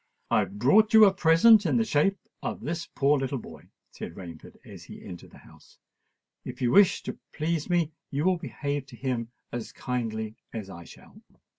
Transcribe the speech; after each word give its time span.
"I 0.31 0.39
have 0.39 0.57
brought 0.57 0.95
you 0.95 1.05
a 1.05 1.13
present 1.13 1.63
in 1.63 1.77
the 1.77 1.85
shape 1.85 2.17
of 2.41 2.61
this 2.61 2.87
poor 2.87 3.19
little 3.19 3.37
boy," 3.37 3.67
said 3.91 4.15
Rainford 4.15 4.55
as 4.65 4.85
he 4.85 5.05
entered 5.05 5.29
the 5.29 5.37
house. 5.37 5.77
"If 6.43 6.59
you 6.59 6.71
wish 6.71 7.03
to 7.03 7.19
please 7.33 7.69
me, 7.69 7.91
you 8.09 8.25
will 8.25 8.37
behave 8.37 8.87
to 8.87 8.95
him 8.95 9.29
as 9.51 9.71
kindly 9.71 10.37
as 10.53 10.71
I 10.71 10.85
shall." 10.85 11.21